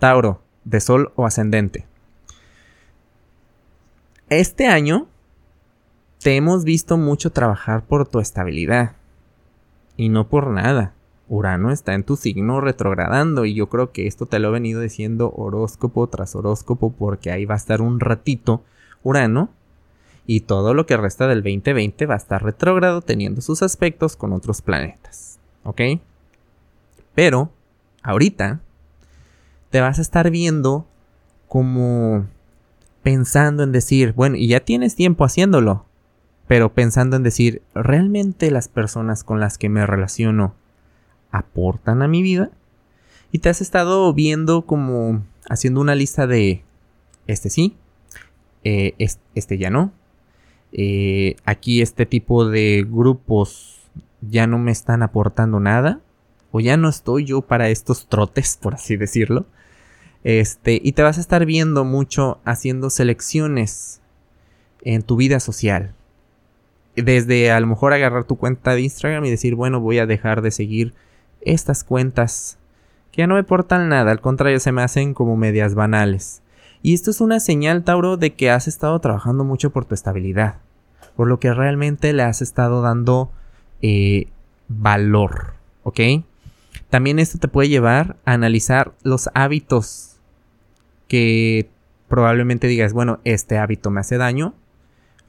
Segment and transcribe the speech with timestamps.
[0.00, 1.86] Tauro, de Sol o ascendente.
[4.30, 5.06] Este año
[6.22, 8.92] te hemos visto mucho trabajar por tu estabilidad.
[9.96, 10.94] Y no por nada.
[11.28, 14.80] Urano está en tu signo retrogradando y yo creo que esto te lo he venido
[14.80, 18.64] diciendo horóscopo tras horóscopo porque ahí va a estar un ratito
[19.04, 19.50] Urano
[20.26, 24.32] y todo lo que resta del 2020 va a estar retrógrado teniendo sus aspectos con
[24.32, 25.38] otros planetas.
[25.62, 25.82] ¿Ok?
[27.14, 27.50] Pero,
[28.02, 28.60] ahorita,
[29.70, 30.86] te vas a estar viendo
[31.48, 32.26] como
[33.02, 35.86] pensando en decir, bueno, y ya tienes tiempo haciéndolo,
[36.46, 40.54] pero pensando en decir, ¿realmente las personas con las que me relaciono
[41.30, 42.50] aportan a mi vida?
[43.32, 46.64] Y te has estado viendo como haciendo una lista de,
[47.26, 47.76] este sí,
[48.64, 48.94] eh,
[49.34, 49.92] este ya no,
[50.72, 53.80] eh, aquí este tipo de grupos
[54.20, 56.00] ya no me están aportando nada
[56.52, 59.46] o ya no estoy yo para estos trotes, por así decirlo.
[60.24, 64.00] Este, y te vas a estar viendo mucho haciendo selecciones
[64.82, 65.94] en tu vida social.
[66.96, 70.42] Desde a lo mejor agarrar tu cuenta de Instagram y decir, bueno, voy a dejar
[70.42, 70.92] de seguir
[71.40, 72.58] estas cuentas
[73.12, 76.42] que ya no me aportan nada, al contrario, se me hacen como medias banales.
[76.82, 80.56] Y esto es una señal, Tauro, de que has estado trabajando mucho por tu estabilidad,
[81.16, 83.30] por lo que realmente le has estado dando
[83.82, 84.28] eh,
[84.68, 86.00] valor, ¿ok?
[86.90, 90.16] También esto te puede llevar a analizar los hábitos
[91.06, 91.70] que
[92.08, 94.54] probablemente digas, bueno, este hábito me hace daño,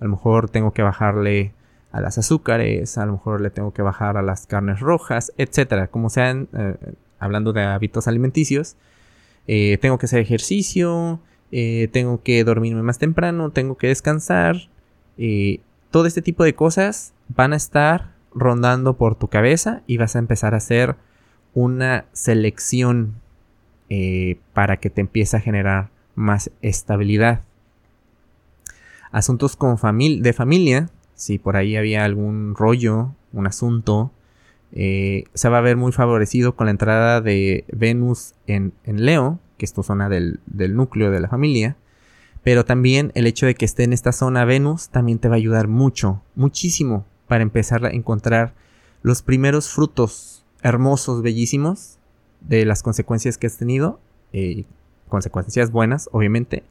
[0.00, 1.52] a lo mejor tengo que bajarle
[1.92, 5.88] a las azúcares, a lo mejor le tengo que bajar a las carnes rojas, etcétera,
[5.88, 6.76] como sean, eh,
[7.18, 8.76] hablando de hábitos alimenticios,
[9.46, 11.20] eh, tengo que hacer ejercicio,
[11.52, 14.56] eh, tengo que dormirme más temprano, tengo que descansar.
[15.90, 20.20] Todo este tipo de cosas van a estar rondando por tu cabeza y vas a
[20.20, 20.96] empezar a hacer
[21.54, 23.14] una selección
[23.88, 27.40] eh, para que te empiece a generar más estabilidad.
[29.10, 34.12] Asuntos con de familia, si por ahí había algún rollo, un asunto,
[34.72, 39.74] se va a ver muy favorecido con la entrada de Venus en Leo, que es
[39.74, 40.40] tu zona del,
[40.74, 41.76] núcleo de la familia.
[42.42, 45.36] Pero también el hecho de que esté en esta zona Venus también te va a
[45.36, 48.54] ayudar mucho, muchísimo, para empezar a encontrar
[49.02, 51.98] los primeros frutos hermosos, bellísimos,
[52.40, 54.00] de las consecuencias que has tenido,
[54.32, 54.64] eh,
[55.08, 56.62] consecuencias buenas, obviamente,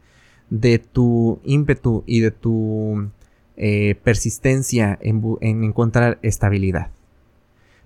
[0.49, 3.09] de tu ímpetu y de tu
[3.57, 6.89] eh, persistencia en encontrar estabilidad.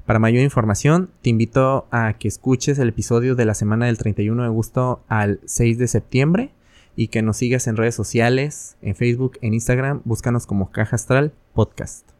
[0.06, 4.44] Para mayor información, te invito a que escuches el episodio de la semana del 31
[4.44, 6.52] de agosto al 6 de septiembre
[6.97, 11.31] y que nos sigas en redes sociales, en Facebook, en Instagram, búscanos como Caja Astral
[11.53, 12.12] Podcast.